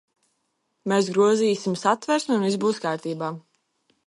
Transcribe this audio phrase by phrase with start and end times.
[0.93, 3.31] Mēs grozīsim Satversmi, un viss būs kārtībā.